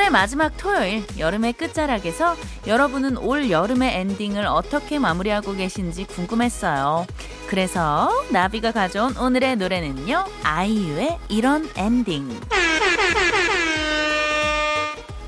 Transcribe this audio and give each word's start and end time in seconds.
8월의 0.00 0.10
마지막 0.10 0.56
토요일 0.56 1.04
여름의 1.18 1.52
끝자락에서 1.52 2.34
여러분은 2.66 3.18
올 3.18 3.50
여름의 3.50 3.96
엔딩을 3.96 4.46
어떻게 4.46 4.98
마무리하고 4.98 5.54
계신지 5.54 6.04
궁금했어요. 6.04 7.06
그래서 7.48 8.10
나비가 8.30 8.72
가져온 8.72 9.14
오늘의 9.16 9.56
노래는요. 9.56 10.24
아이유의 10.42 11.18
이런 11.28 11.68
엔딩. 11.76 12.28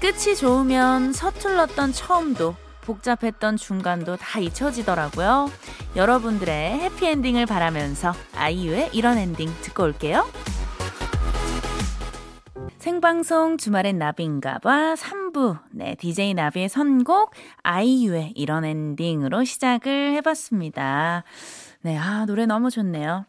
끝이 0.01 0.35
좋으면 0.35 1.13
서툴렀던 1.13 1.93
처음도 1.93 2.57
복잡했던 2.81 3.59
중간도 3.59 4.17
다 4.17 4.41
잊혀지더라고요. 4.41 5.51
여러분들의 5.97 6.81
해피엔딩을 6.81 7.45
바라면서 7.47 8.15
아이유의 8.35 8.91
이런 8.93 9.19
엔딩 9.19 9.55
듣고 9.61 9.85
올게요. 9.85 10.27
생방송 12.83 13.59
주말엔 13.59 13.97
나비인가봐 13.99 14.95
3부. 14.97 15.61
네, 15.71 15.95
DJ 15.95 16.35
나비의 16.35 16.69
선곡 16.69 17.31
아이유의 17.63 18.33
이런 18.35 18.65
엔딩으로 18.65 19.45
시작을 19.45 20.15
해봤습니다. 20.15 21.23
네, 21.83 21.97
아, 21.97 22.27
노래 22.27 22.45
너무 22.45 22.71
좋네요. 22.71 23.25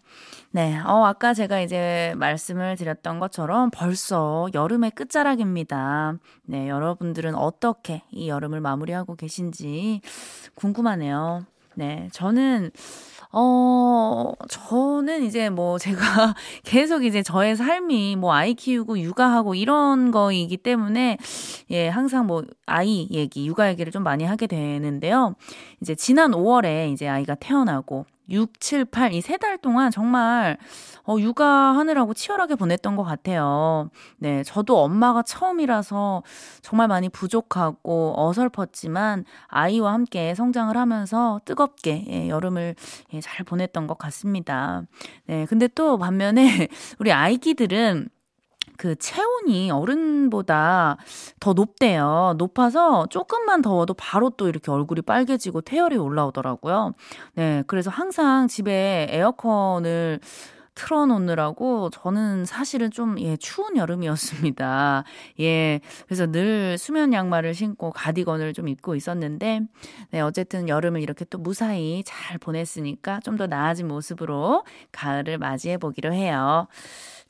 네, 0.49 0.79
어, 0.79 1.05
아까 1.05 1.35
제가 1.35 1.61
이제 1.61 2.15
말씀을 2.17 2.77
드렸던 2.77 3.19
것처럼 3.19 3.69
벌써 3.71 4.47
여름의 4.55 4.89
끝자락입니다. 4.89 6.17
네, 6.45 6.67
여러분들은 6.67 7.35
어떻게 7.35 8.01
이 8.09 8.29
여름을 8.29 8.59
마무리하고 8.59 9.15
계신지 9.15 10.01
궁금하네요. 10.55 11.45
네, 11.75 12.09
저는, 12.11 12.71
어, 13.35 14.31
저는 14.47 15.23
이제 15.23 15.49
뭐 15.49 15.79
제가 15.79 16.35
계속 16.63 17.03
이제 17.03 17.23
저의 17.23 17.55
삶이 17.55 18.15
뭐 18.15 18.31
아이 18.33 18.53
키우고 18.53 18.99
육아하고 18.99 19.55
이런 19.55 20.11
거이기 20.11 20.57
때문에 20.57 21.17
예, 21.71 21.87
항상 21.89 22.27
뭐 22.27 22.43
아이 22.67 23.07
얘기, 23.09 23.47
육아 23.47 23.69
얘기를 23.69 23.91
좀 23.91 24.03
많이 24.03 24.23
하게 24.23 24.45
되는데요. 24.45 25.35
이제 25.81 25.95
지난 25.95 26.31
5월에 26.31 26.93
이제 26.93 27.07
아이가 27.07 27.33
태어나고 27.33 28.05
6, 28.29 28.59
7, 28.59 28.85
8, 28.85 29.11
이 29.13 29.17
세 29.21 29.37
달 29.37 29.57
동안 29.57 29.91
정말, 29.91 30.57
어, 31.05 31.17
육아하느라고 31.19 32.13
치열하게 32.13 32.55
보냈던 32.55 32.95
것 32.95 33.03
같아요. 33.03 33.89
네, 34.17 34.43
저도 34.43 34.79
엄마가 34.81 35.23
처음이라서 35.23 36.23
정말 36.61 36.87
많이 36.87 37.09
부족하고 37.09 38.13
어설펐지만 38.17 39.25
아이와 39.47 39.93
함께 39.93 40.33
성장을 40.35 40.75
하면서 40.77 41.39
뜨겁게, 41.45 42.05
예, 42.07 42.29
여름을 42.29 42.75
예, 43.13 43.21
잘 43.21 43.43
보냈던 43.45 43.87
것 43.87 43.97
같습니다. 43.97 44.83
네, 45.27 45.45
근데 45.45 45.67
또 45.67 45.97
반면에 45.97 46.67
우리 46.99 47.11
아이기들은 47.11 48.07
그 48.77 48.95
체온이 48.95 49.71
어른보다 49.71 50.97
더 51.39 51.53
높대요. 51.53 52.35
높아서 52.37 53.05
조금만 53.07 53.61
더워도 53.61 53.93
바로 53.95 54.29
또 54.31 54.47
이렇게 54.47 54.71
얼굴이 54.71 55.01
빨개지고 55.01 55.61
태열이 55.61 55.97
올라오더라고요. 55.97 56.93
네, 57.35 57.63
그래서 57.67 57.89
항상 57.89 58.47
집에 58.47 59.07
에어컨을 59.09 60.19
틀어놓느라고 60.75 61.91
저는 61.91 62.45
사실은 62.45 62.89
좀, 62.89 63.19
예, 63.19 63.37
추운 63.37 63.77
여름이었습니다. 63.77 65.03
예, 65.39 65.79
그래서 66.07 66.25
늘 66.25 66.77
수면 66.79 67.13
양말을 67.13 67.53
신고 67.53 67.91
가디건을 67.91 68.53
좀 68.53 68.67
입고 68.67 68.95
있었는데, 68.95 69.61
네, 70.11 70.21
어쨌든 70.21 70.67
여름을 70.69 71.01
이렇게 71.01 71.25
또 71.25 71.37
무사히 71.37 72.01
잘 72.05 72.37
보냈으니까 72.39 73.19
좀 73.23 73.33
더 73.37 73.47
나아진 73.47 73.87
모습으로 73.87 74.63
가을을 74.91 75.37
맞이해 75.39 75.77
보기로 75.77 76.13
해요. 76.13 76.67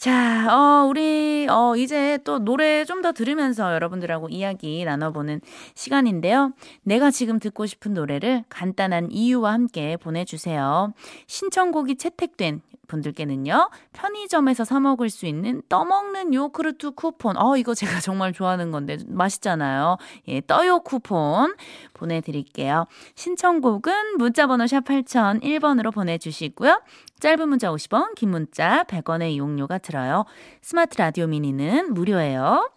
자, 0.03 0.53
어, 0.53 0.85
우리, 0.85 1.47
어, 1.49 1.77
이제 1.77 2.19
또 2.25 2.37
노래 2.37 2.83
좀 2.83 3.01
더 3.03 3.13
들으면서 3.13 3.73
여러분들하고 3.73 4.27
이야기 4.27 4.83
나눠보는 4.83 5.39
시간인데요. 5.75 6.51
내가 6.83 7.09
지금 7.09 7.39
듣고 7.39 7.65
싶은 7.65 7.93
노래를 7.93 8.43
간단한 8.49 9.11
이유와 9.11 9.53
함께 9.53 9.95
보내주세요. 9.95 10.93
신청곡이 11.27 11.95
채택된 11.95 12.61
분들께는요, 12.87 13.69
편의점에서 13.93 14.65
사 14.65 14.79
먹을 14.79 15.09
수 15.09 15.25
있는 15.25 15.61
떠먹는 15.69 16.33
요크루트 16.33 16.91
쿠폰. 16.91 17.37
어, 17.37 17.57
이거 17.57 17.73
제가 17.73 17.99
정말 18.01 18.33
좋아하는 18.33 18.71
건데, 18.71 18.97
맛있잖아요. 19.07 19.97
예, 20.27 20.41
떠요 20.41 20.79
쿠폰 20.79 21.55
보내 21.93 22.21
드릴게요. 22.21 22.85
신청곡은 23.15 24.17
문자 24.17 24.47
번호 24.47 24.67
샵 24.67 24.83
8001번으로 24.83 25.93
보내 25.93 26.17
주시고요. 26.17 26.81
짧은 27.19 27.47
문자 27.49 27.71
50원, 27.71 28.15
긴 28.15 28.31
문자 28.31 28.83
100원의 28.83 29.31
이용료가 29.31 29.77
들어요. 29.77 30.25
스마트 30.61 30.97
라디오 30.97 31.27
미니는 31.27 31.93
무료예요. 31.93 32.69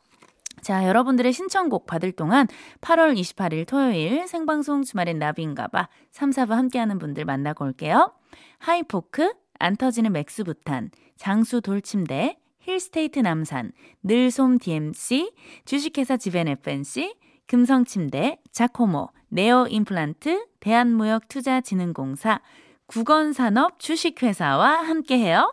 자, 0.62 0.86
여러분들의 0.86 1.32
신청곡 1.32 1.86
받을 1.86 2.12
동안 2.12 2.48
8월 2.80 3.16
28일 3.16 3.68
토요일 3.68 4.26
생방송 4.26 4.82
주말엔 4.82 5.18
나비인가봐 5.18 5.88
3, 6.10 6.30
4부 6.30 6.50
함께하는 6.50 6.98
분들 6.98 7.24
만나고 7.24 7.64
올게요. 7.64 8.12
하이포크, 8.58 9.32
안 9.58 9.76
터지는 9.76 10.12
맥스부탄, 10.12 10.90
장수 11.16 11.60
돌침대, 11.60 12.38
힐스테이트 12.60 13.20
남산, 13.20 13.72
늘솜 14.02 14.58
DMC, 14.58 15.32
주식회사 15.64 16.16
지벤 16.16 16.48
FNC, 16.48 17.14
금성침대, 17.46 18.40
자코모, 18.50 19.08
네오 19.28 19.66
임플란트, 19.68 20.46
대한무역투자진흥공사, 20.60 22.40
국원산업 22.86 23.78
주식회사와 23.78 24.82
함께해요. 24.82 25.52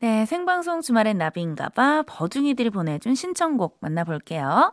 네, 0.00 0.26
생방송 0.26 0.80
주말엔 0.80 1.18
나비인가봐 1.18 2.04
버중이들이 2.06 2.70
보내준 2.70 3.14
신청곡 3.14 3.78
만나볼게요. 3.80 4.72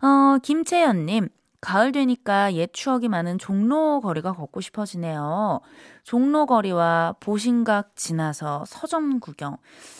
어, 0.00 0.38
김채연님, 0.42 1.28
가을 1.62 1.92
되니까 1.92 2.52
옛 2.54 2.70
추억이 2.72 3.08
많은 3.08 3.38
종로 3.38 4.00
거리가 4.00 4.32
걷고 4.32 4.60
싶어지네요. 4.60 5.60
종로 6.02 6.44
거리와 6.46 7.14
보신각 7.20 7.94
지나서 7.94 8.64
서점 8.66 9.20
구경. 9.20 9.56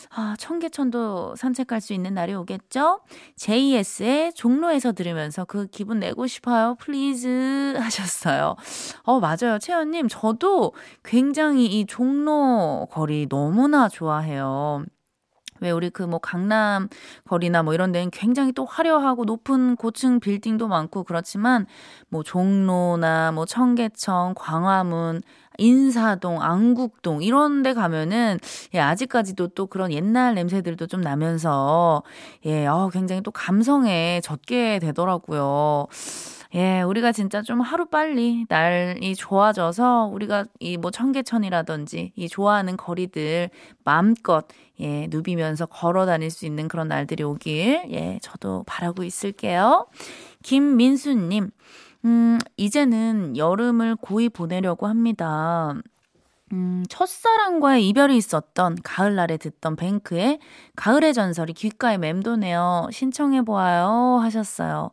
아, 0.09 0.35
청계천도 0.37 1.35
산책할 1.37 1.79
수 1.79 1.93
있는 1.93 2.13
날이 2.13 2.33
오겠죠? 2.33 2.99
JS의 3.37 4.33
종로에서 4.33 4.91
들으면서 4.91 5.45
그 5.45 5.67
기분 5.67 5.99
내고 5.99 6.27
싶어요. 6.27 6.75
please 6.75 7.75
하셨어요. 7.79 8.57
어, 9.03 9.19
맞아요. 9.21 9.57
채연님, 9.57 10.09
저도 10.09 10.73
굉장히 11.03 11.65
이 11.65 11.85
종로 11.85 12.89
거리 12.91 13.25
너무나 13.29 13.87
좋아해요. 13.87 14.83
왜 15.63 15.71
우리 15.71 15.89
그 15.89 16.03
뭐 16.03 16.19
강남 16.19 16.89
거리나 17.27 17.63
뭐 17.63 17.73
이런 17.73 17.91
데는 17.91 18.11
굉장히 18.11 18.51
또 18.51 18.65
화려하고 18.65 19.25
높은 19.25 19.75
고층 19.75 20.19
빌딩도 20.19 20.67
많고 20.67 21.03
그렇지만 21.05 21.65
뭐 22.09 22.23
종로나 22.23 23.31
뭐 23.31 23.45
청계천, 23.45 24.35
광화문 24.35 25.21
인사동, 25.59 26.41
안국동 26.41 27.21
이런 27.23 27.61
데 27.63 27.73
가면은 27.73 28.37
예, 28.73 28.79
아직까지도 28.79 29.49
또 29.49 29.67
그런 29.67 29.91
옛날 29.91 30.33
냄새들도 30.35 30.87
좀 30.87 31.01
나면서 31.01 32.03
예, 32.45 32.65
어, 32.67 32.89
굉장히 32.91 33.21
또 33.21 33.31
감성에 33.31 34.21
젖게 34.23 34.79
되더라고요. 34.79 35.87
예, 36.55 36.81
우리가 36.83 37.11
진짜 37.11 37.41
좀 37.41 37.61
하루 37.61 37.87
빨리 37.87 38.45
날이 38.47 39.15
좋아져서 39.15 40.05
우리가 40.13 40.45
이 40.59 40.77
뭐 40.77 40.91
청계천이라든지 40.91 42.13
이 42.15 42.27
좋아하는 42.29 42.77
거리들 42.77 43.49
마음껏 43.83 44.45
예, 44.79 45.07
누비면서 45.09 45.65
걸어 45.65 46.05
다닐 46.05 46.29
수 46.29 46.45
있는 46.45 46.67
그런 46.67 46.87
날들이 46.87 47.23
오길 47.23 47.85
예, 47.91 48.19
저도 48.21 48.63
바라고 48.67 49.03
있을게요. 49.03 49.87
김민수 50.43 51.13
님, 51.13 51.49
음, 52.05 52.37
이제는 52.57 53.35
여름을 53.37 53.95
고이 53.95 54.29
보내려고 54.29 54.87
합니다. 54.87 55.73
음, 56.51 56.83
첫사랑과의 56.89 57.87
이별이 57.89 58.15
있었던 58.17 58.77
가을날에 58.83 59.37
듣던 59.37 59.75
뱅크의 59.75 60.39
가을의 60.75 61.13
전설이 61.13 61.53
귓가에 61.53 61.97
맴도네요. 61.97 62.89
신청해보아요. 62.91 64.19
하셨어요. 64.21 64.91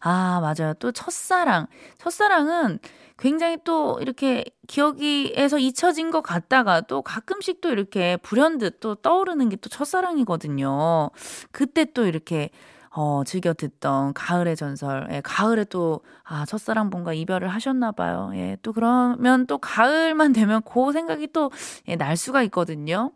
아, 0.00 0.40
맞아요. 0.40 0.74
또 0.78 0.92
첫사랑. 0.92 1.66
첫사랑은 1.98 2.78
굉장히 3.18 3.58
또 3.64 3.98
이렇게 4.00 4.44
기억이에서 4.68 5.58
잊혀진 5.58 6.10
것 6.10 6.22
같다가 6.22 6.80
또 6.82 7.02
가끔씩 7.02 7.60
또 7.60 7.70
이렇게 7.70 8.16
불현듯 8.18 8.80
또 8.80 8.94
떠오르는 8.94 9.48
게 9.48 9.56
또 9.56 9.68
첫사랑이거든요. 9.68 11.10
그때 11.50 11.84
또 11.92 12.06
이렇게 12.06 12.50
어, 12.92 13.22
즐겨 13.24 13.54
듣던 13.54 14.14
가을의 14.14 14.56
전설. 14.56 15.08
예, 15.12 15.20
가을에 15.20 15.64
또, 15.64 16.00
아, 16.24 16.44
첫사랑분과 16.44 17.12
이별을 17.14 17.48
하셨나봐요. 17.48 18.32
예, 18.34 18.56
또 18.62 18.72
그러면 18.72 19.46
또 19.46 19.58
가을만 19.58 20.32
되면 20.32 20.60
그 20.62 20.92
생각이 20.92 21.28
또, 21.32 21.50
예, 21.88 21.96
날 21.96 22.16
수가 22.16 22.42
있거든요. 22.44 23.12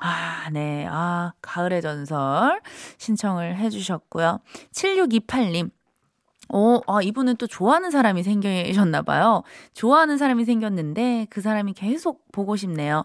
아, 0.00 0.50
네. 0.50 0.86
아, 0.90 1.32
가을의 1.40 1.80
전설 1.82 2.60
신청을 2.98 3.56
해주셨고요. 3.58 4.40
7628님. 4.72 5.70
어, 6.52 6.80
아, 6.86 7.00
이분은 7.02 7.36
또 7.36 7.46
좋아하는 7.46 7.90
사람이 7.90 8.22
생기셨나봐요. 8.22 9.42
좋아하는 9.72 10.18
사람이 10.18 10.44
생겼는데 10.44 11.26
그 11.30 11.40
사람이 11.40 11.72
계속 11.72 12.30
보고 12.30 12.56
싶네요. 12.56 13.04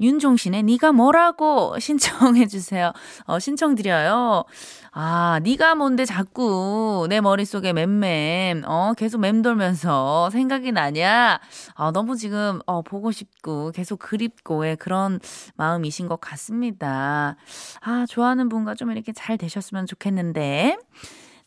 윤종신의 0.00 0.64
네가 0.64 0.92
뭐라고 0.92 1.78
신청해주세요. 1.78 2.92
어, 3.26 3.38
신청드려요. 3.38 4.44
아, 4.92 5.38
네가 5.44 5.76
뭔데 5.76 6.04
자꾸 6.04 7.06
내 7.08 7.20
머릿속에 7.20 7.72
맴맴, 7.72 8.64
어, 8.66 8.92
계속 8.96 9.20
맴돌면서 9.20 10.30
생각이 10.30 10.72
나냐? 10.72 11.38
아, 11.74 11.92
너무 11.92 12.16
지금, 12.16 12.58
어, 12.66 12.82
보고 12.82 13.12
싶고, 13.12 13.70
계속 13.70 14.00
그립고의 14.00 14.76
그런 14.76 15.20
마음이신 15.54 16.08
것 16.08 16.20
같습니다. 16.20 17.36
아, 17.82 18.04
좋아하는 18.08 18.48
분과 18.48 18.74
좀 18.74 18.90
이렇게 18.90 19.12
잘 19.12 19.38
되셨으면 19.38 19.86
좋겠는데. 19.86 20.76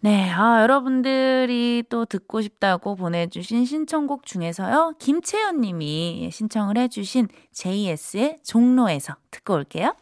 네, 0.04 0.30
아, 0.32 0.62
여러분들이 0.62 1.86
또 1.88 2.04
듣고 2.04 2.42
싶다고 2.42 2.98
보내주신 2.98 3.64
신청곡 3.64 4.26
중에서요, 4.26 4.96
김채연 5.00 5.62
님이 5.62 6.30
신청을 6.30 6.78
해주신 6.78 7.30
JS의 7.54 8.40
종로에서 8.44 9.16
듣고 9.32 9.54
올게요. 9.54 9.96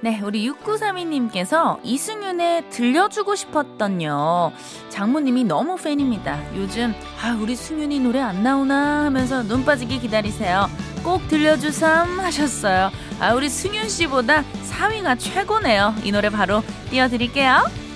네, 0.00 0.20
우리 0.20 0.48
6932님께서 0.48 1.80
이승윤의 1.82 2.70
들려주고 2.70 3.34
싶었던요. 3.34 4.52
장모님이 4.90 5.42
너무 5.42 5.74
팬입니다. 5.74 6.38
요즘, 6.54 6.94
아, 7.20 7.36
우리 7.42 7.56
승윤이 7.56 7.98
노래 7.98 8.20
안 8.20 8.44
나오나 8.44 9.06
하면서 9.06 9.42
눈 9.42 9.64
빠지게 9.64 9.98
기다리세요. 9.98 10.68
꼭 11.02 11.26
들려주삼 11.28 12.20
하셨어요. 12.20 12.90
아, 13.20 13.34
우리 13.34 13.48
승윤 13.48 13.88
씨보다 13.88 14.44
4위가 14.70 15.18
최고네요. 15.18 15.94
이 16.04 16.12
노래 16.12 16.30
바로 16.30 16.62
띄워드릴게요. 16.90 17.87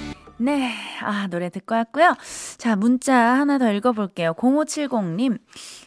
네. 0.42 0.72
아, 1.02 1.28
노래 1.28 1.50
듣고 1.50 1.76
왔고요. 1.76 2.16
자, 2.58 2.74
문자 2.74 3.14
하나 3.14 3.58
더 3.58 3.70
읽어볼게요. 3.70 4.34
0570님. 4.34 5.38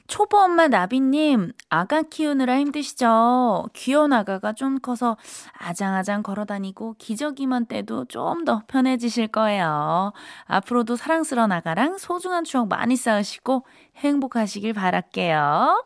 초보 0.08 0.38
엄마 0.38 0.68
나비님, 0.68 1.52
아가 1.70 2.04
키우느라 2.04 2.60
힘드시죠? 2.60 3.66
귀여운 3.74 4.14
아가가 4.14 4.54
좀 4.54 4.80
커서 4.80 5.18
아장아장 5.58 6.22
걸어 6.24 6.46
다니고 6.46 6.96
기저귀만 7.00 7.66
떼도 7.66 8.06
좀 8.06 8.46
더 8.46 8.62
편해지실 8.68 9.28
거예요. 9.30 10.14
앞으로도 10.46 10.96
사랑스러운 10.96 11.52
아가랑 11.52 11.98
소중한 11.98 12.44
추억 12.44 12.68
많이 12.68 12.96
쌓으시고 12.96 13.66
행복하시길 13.98 14.74
바랄게요. 14.74 15.84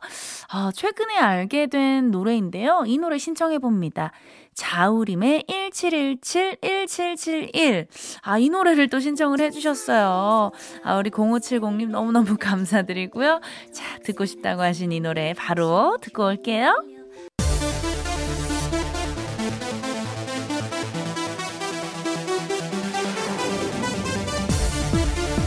아, 0.51 0.71
최근에 0.75 1.17
알게 1.17 1.67
된 1.67 2.11
노래인데요. 2.11 2.83
이 2.85 2.97
노래 2.97 3.17
신청해봅니다. 3.17 4.11
자우림의 4.59 5.45
1717-1771. 5.47 7.87
아, 8.23 8.37
이 8.37 8.49
노래를 8.49 8.89
또 8.89 8.99
신청을 8.99 9.39
해주셨어요. 9.39 10.51
아, 10.83 10.97
우리 10.97 11.09
0570님 11.09 11.87
너무너무 11.87 12.35
감사드리고요. 12.37 13.39
자, 13.71 13.99
듣고 14.03 14.25
싶다고 14.25 14.61
하신 14.61 14.91
이 14.91 14.99
노래 14.99 15.33
바로 15.33 15.97
듣고 16.01 16.25
올게요. 16.25 16.75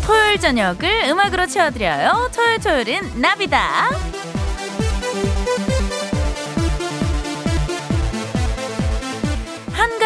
토요일 0.07 0.39
저녁을 0.39 1.11
음악으로 1.11 1.45
채워드려요. 1.47 2.31
토요일 2.35 2.61
토요일은 2.61 3.21
나비다. 3.21 3.91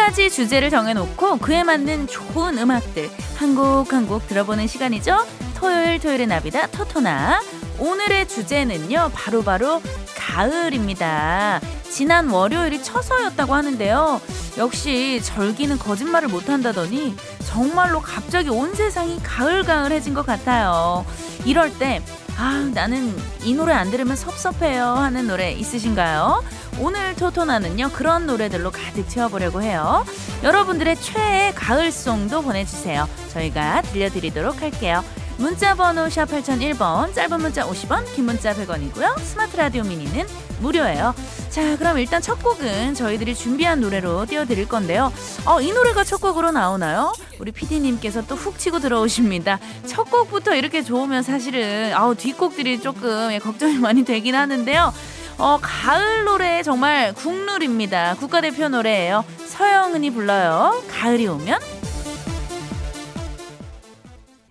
가지 0.07 0.29
주제를 0.29 0.69
정해놓고 0.69 1.35
그에 1.39 1.63
맞는 1.65 2.07
좋은 2.07 2.57
음악들 2.57 3.09
한 3.35 3.55
곡 3.55 3.91
한 3.91 4.07
곡 4.07 4.25
들어보는 4.25 4.65
시간이죠. 4.65 5.17
토요일 5.57 5.99
토요일의 5.99 6.27
나비다 6.27 6.67
토토나 6.67 7.41
오늘의 7.77 8.29
주제는요 8.29 9.11
바로바로 9.13 9.81
바로 9.81 9.81
가을입니다. 10.15 11.59
지난 11.89 12.29
월요일이 12.29 12.81
처서였다고 12.81 13.53
하는데요. 13.53 14.21
역시 14.57 15.19
절기는 15.23 15.77
거짓말을 15.77 16.29
못한다더니 16.29 17.13
정말로 17.45 17.99
갑자기 17.99 18.47
온 18.47 18.73
세상이 18.75 19.19
가을가을해진 19.23 20.13
것 20.13 20.25
같아요. 20.25 21.05
이럴 21.43 21.77
때 21.77 22.01
아, 22.37 22.69
나는 22.73 23.13
이 23.43 23.53
노래 23.53 23.73
안 23.73 23.91
들으면 23.91 24.15
섭섭해요 24.15 24.85
하는 24.85 25.27
노래 25.27 25.51
있으신가요? 25.51 26.43
오늘 26.79 27.15
토토나는요, 27.15 27.89
그런 27.91 28.27
노래들로 28.27 28.71
가득 28.71 29.09
채워보려고 29.09 29.61
해요. 29.63 30.05
여러분들의 30.43 30.95
최애 30.97 31.53
가을송도 31.55 32.43
보내주세요. 32.43 33.07
저희가 33.33 33.81
들려드리도록 33.81 34.61
할게요. 34.61 35.03
문자 35.37 35.75
번호 35.75 36.09
샵 36.09 36.25
8001번, 36.25 37.13
짧은 37.13 37.39
문자 37.41 37.63
50원, 37.67 38.05
긴 38.15 38.25
문자 38.25 38.53
100원이고요. 38.55 39.19
스마트 39.21 39.55
라디오 39.55 39.83
미니는 39.83 40.25
무료예요. 40.61 41.13
자, 41.49 41.77
그럼 41.77 41.99
일단 41.99 42.21
첫 42.23 42.41
곡은 42.41 42.95
저희들이 42.95 43.35
준비한 43.35 43.79
노래로 43.79 44.25
띄워드릴 44.25 44.67
건데요. 44.67 45.13
어, 45.45 45.61
이 45.61 45.71
노래가 45.71 46.03
첫 46.03 46.19
곡으로 46.21 46.51
나오나요? 46.51 47.13
우리 47.39 47.51
피디님께서 47.51 48.25
또 48.25 48.35
훅 48.35 48.57
치고 48.57 48.79
들어오십니다. 48.79 49.59
첫 49.85 50.09
곡부터 50.09 50.55
이렇게 50.55 50.81
좋으면 50.83 51.21
사실은, 51.21 51.91
아우, 51.93 52.15
뒷곡들이 52.15 52.81
조금 52.81 53.31
예, 53.31 53.37
걱정이 53.39 53.77
많이 53.77 54.03
되긴 54.05 54.33
하는데요. 54.35 54.91
어, 55.39 55.59
가을 55.61 56.23
노래 56.23 56.63
정말 56.63 57.13
국룰입니다. 57.13 58.15
국가대표 58.15 58.69
노래예요. 58.69 59.23
서영은이 59.37 60.09
불러요. 60.09 60.83
가을이 60.89 61.27
오면. 61.27 61.59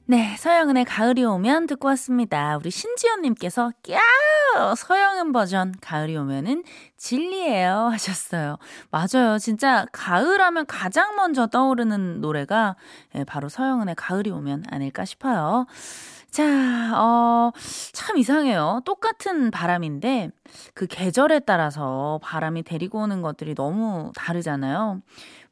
네, 0.08 0.36
서영은의 0.38 0.84
가을이 0.84 1.24
오면 1.24 1.66
듣고 1.66 1.88
왔습니다. 1.88 2.56
우리 2.56 2.70
신지연님께서 2.70 3.72
꺄! 3.82 3.98
서영은 4.76 5.32
버전 5.32 5.74
가을이 5.80 6.16
오면은 6.16 6.62
진리예요 6.96 7.88
하셨어요. 7.92 8.56
맞아요. 8.90 9.38
진짜 9.38 9.86
가을 9.92 10.40
하면 10.40 10.66
가장 10.66 11.16
먼저 11.16 11.46
떠오르는 11.46 12.20
노래가 12.20 12.76
예, 13.14 13.24
바로 13.24 13.48
서영은의 13.48 13.94
가을이 13.96 14.30
오면 14.30 14.64
아닐까 14.70 15.04
싶어요. 15.04 15.66
자, 16.30 16.92
어, 17.00 17.50
참 17.92 18.18
이상해요. 18.18 18.82
똑같은 18.84 19.50
바람인데 19.50 20.30
그 20.74 20.86
계절에 20.86 21.40
따라서 21.40 22.20
바람이 22.22 22.62
데리고 22.62 23.00
오는 23.00 23.22
것들이 23.22 23.54
너무 23.54 24.12
다르잖아요. 24.14 25.00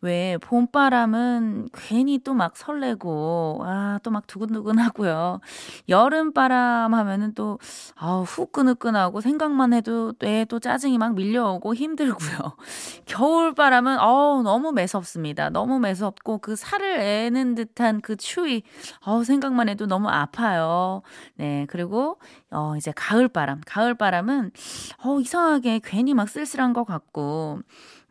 왜 0.03 0.37
봄바람은 0.43 1.71
괜히 1.73 2.19
또 2.19 2.35
막 2.35 2.57
설레고 2.59 3.63
아 3.65 3.99
또 4.03 4.11
막 4.11 4.27
두근두근 4.27 4.79
하고요. 4.79 5.41
여름바람 5.89 6.93
하면은 6.95 7.33
또 7.35 7.59
아우 7.97 8.23
후끈후끈하고 8.23 9.21
생각만 9.23 9.73
해도 9.73 10.13
뇌에 10.19 10.45
또 10.47 10.59
짜증이 10.61 10.99
막 10.99 11.15
밀려 11.15 11.34
오고 11.39 11.75
힘들고요. 11.75 12.57
겨울 13.07 13.55
바람은 13.55 13.99
어우 13.99 14.43
너무 14.43 14.73
매섭습니다. 14.73 15.51
너무 15.51 15.79
매섭고 15.79 16.39
그 16.39 16.57
살을 16.57 17.01
애는 17.01 17.55
듯한 17.55 18.01
그 18.01 18.17
추위 18.17 18.63
어우 19.07 19.25
생각만 19.25 19.69
해도 19.69 19.87
너무 19.87 20.09
아파요. 20.09 21.03
네 21.37 21.67
그리고 21.69 22.19
어 22.51 22.77
이제 22.77 22.93
가을 22.95 23.29
바람 23.29 23.61
가을 23.67 23.95
바람은 23.95 24.51
어 25.05 25.21
이상하게 25.21 25.81
괜히 25.85 26.15
막 26.15 26.29
쓸쓸한 26.29 26.73
것 26.73 26.85
같고 26.85 27.61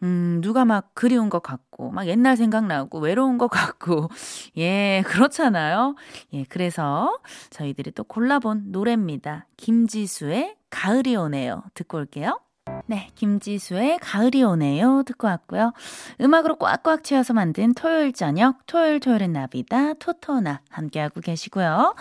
음, 0.04 0.42
누가 0.42 0.66
막 0.66 0.92
그리운 0.94 1.30
것 1.30 1.42
같고, 1.42 1.92
막 1.92 2.08
옛날 2.08 2.36
생각나고, 2.36 3.00
외로운 3.00 3.38
것 3.38 3.48
같고, 3.48 4.10
예, 4.58 5.02
그렇잖아요. 5.08 5.96
예, 6.34 6.44
그래서 6.50 7.18
저희들이 7.52 7.92
또 7.92 8.04
골라본 8.04 8.72
노래입니다. 8.72 9.48
김지수의 9.56 10.58
가을이 10.70 11.16
오네요. 11.16 11.64
듣고 11.74 12.00
올게요. 12.00 12.40
네, 12.86 13.10
김지수의 13.16 14.00
가을이 14.00 14.44
오네요 14.44 15.04
듣고 15.06 15.28
왔고요. 15.28 15.74
음악으로 16.22 16.56
꽉꽉 16.58 17.04
채워서 17.04 17.34
만든 17.34 17.74
토요일 17.74 18.14
저녁, 18.14 18.66
토요일 18.68 19.00
토요일은 19.00 19.34
나비다, 19.34 19.94
토토나 19.96 20.62
함께하고 20.70 21.22
계시고요. 21.22 21.96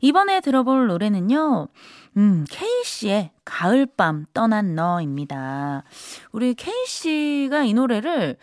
이번에 0.00 0.40
들어볼 0.40 0.86
노래는요. 0.86 1.68
음, 2.18 2.44
K씨의 2.50 3.30
가을밤 3.44 4.26
떠난 4.34 4.74
너입니다. 4.74 5.84
우리 6.32 6.54
K씨가 6.54 7.62
이 7.62 7.74
노래를 7.74 8.36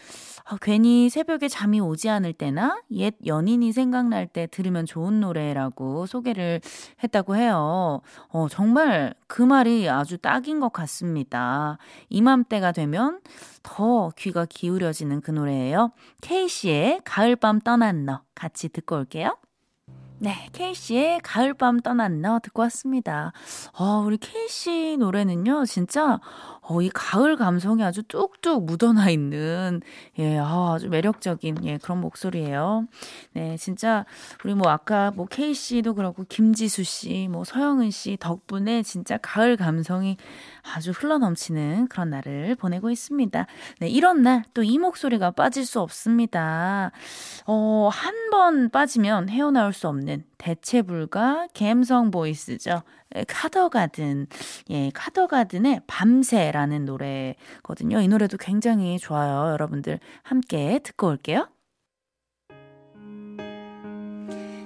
아, 0.45 0.57
괜히 0.61 1.09
새벽에 1.09 1.49
잠이 1.49 1.81
오지 1.81 2.07
않을 2.07 2.31
때나 2.31 2.81
옛 2.91 3.15
연인이 3.25 3.73
생각날 3.73 4.27
때 4.27 4.47
들으면 4.49 4.85
좋은 4.85 5.19
노래라고 5.19 6.05
소개를 6.05 6.61
했다고 7.03 7.35
해요. 7.35 8.01
어, 8.29 8.47
정말 8.49 9.13
그 9.27 9.41
말이 9.41 9.89
아주 9.89 10.19
딱인 10.19 10.61
것 10.61 10.71
같습니다. 10.71 11.77
이맘때가 12.09 12.71
되면 12.71 13.19
더 13.61 14.09
귀가 14.17 14.45
기울여지는 14.45 15.19
그 15.19 15.31
노래예요. 15.31 15.91
케이 16.21 16.47
씨의 16.47 17.01
가을밤 17.03 17.59
떠난 17.59 18.05
너 18.05 18.21
같이 18.35 18.69
듣고 18.69 18.95
올게요. 18.95 19.35
네, 20.25 20.49
케이씨의 20.53 21.19
가을밤 21.21 21.81
떠난 21.81 22.19
너 22.19 22.39
듣고 22.39 22.63
왔습니다. 22.63 23.31
어, 23.77 24.01
우리 24.03 24.17
케이씨 24.17 24.97
노래는요, 24.97 25.65
진짜 25.65 26.19
어, 26.67 26.81
이 26.81 26.89
가을 26.89 27.35
감성이 27.35 27.83
아주 27.83 28.01
뚝뚝 28.03 28.65
묻어나 28.65 29.09
있는, 29.11 29.81
예, 30.17 30.39
아, 30.39 30.73
아주 30.75 30.89
매력적인, 30.89 31.57
예, 31.65 31.77
그런 31.77 32.01
목소리예요. 32.01 32.87
네, 33.33 33.55
진짜, 33.57 34.03
우리 34.43 34.55
뭐 34.55 34.71
아까 34.71 35.11
뭐 35.15 35.27
K씨도 35.27 35.93
그렇고, 35.93 36.23
김지수 36.27 36.83
씨, 36.83 37.27
뭐 37.29 37.43
서영은 37.43 37.91
씨 37.91 38.17
덕분에 38.19 38.81
진짜 38.81 39.17
가을 39.17 39.57
감성이 39.57 40.17
아주 40.73 40.89
흘러넘치는 40.89 41.87
그런 41.87 42.09
날을 42.09 42.55
보내고 42.55 42.89
있습니다. 42.89 43.45
네, 43.79 43.87
이런 43.87 44.23
날 44.23 44.43
또 44.55 44.63
이 44.63 44.79
목소리가 44.79 45.29
빠질 45.31 45.65
수 45.65 45.79
없습니다. 45.81 46.91
어, 47.45 47.89
한 47.91 48.15
번 48.31 48.69
빠지면 48.69 49.29
헤어나올 49.29 49.71
수 49.71 49.87
없는 49.87 50.23
대체 50.39 50.81
불가 50.81 51.47
갬성 51.53 52.09
보이스죠. 52.11 52.81
카더가든, 53.27 54.27
예, 54.69 54.89
카더가든의 54.93 55.81
밤새라는 55.87 56.85
노래거든요. 56.85 58.01
이 58.01 58.07
노래도 58.07 58.37
굉장히 58.37 58.97
좋아요. 58.99 59.51
여러분들 59.51 59.99
함께 60.23 60.79
듣고 60.83 61.07
올게요. 61.07 61.47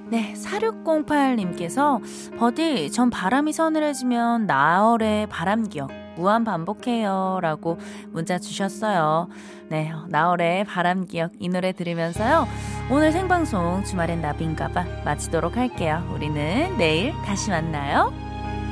네, 0.09 0.33
4608님께서 0.33 2.01
버디, 2.39 2.91
전 2.91 3.11
바람이 3.11 3.53
서늘해지면 3.53 4.47
나얼의 4.47 5.27
바람 5.27 5.69
기억 5.69 5.91
무한 6.15 6.43
반복해요. 6.43 7.39
라고 7.41 7.77
문자 8.09 8.39
주셨어요. 8.39 9.29
네, 9.69 9.91
나얼의 10.09 10.65
바람 10.65 11.05
기억 11.05 11.31
이 11.39 11.47
노래 11.47 11.71
들으면서요. 11.71 12.47
오늘 12.91 13.11
생방송 13.11 13.83
주말엔 13.83 14.21
나비인가봐 14.21 15.03
마치도록 15.05 15.57
할게요. 15.57 16.03
우리는 16.13 16.75
내일 16.77 17.13
다시 17.23 17.51
만나요. 17.51 18.28